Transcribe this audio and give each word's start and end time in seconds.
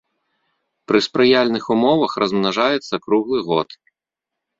Пры 0.91 0.99
спрыяльных 1.07 1.65
умовах 1.75 2.11
размнажаецца 2.23 3.01
круглы 3.05 3.39
год. 3.51 3.69